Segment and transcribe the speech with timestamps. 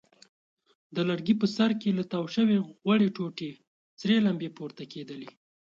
[0.95, 3.51] د لرګي په سر کې له تاو شوې غوړې ټوټې
[3.99, 5.29] سرې لمبې پورته کېدلې.